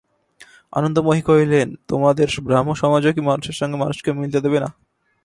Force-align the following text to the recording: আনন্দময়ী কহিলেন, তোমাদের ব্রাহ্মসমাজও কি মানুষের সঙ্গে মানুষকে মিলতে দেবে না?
আনন্দময়ী 0.73 1.21
কহিলেন, 1.21 1.67
তোমাদের 1.87 2.27
ব্রাহ্মসমাজও 2.43 3.15
কি 3.15 3.21
মানুষের 3.21 3.55
সঙ্গে 3.59 3.77
মানুষকে 3.77 4.09
মিলতে 4.11 4.39
দেবে 4.41 4.59
না? 4.63 4.69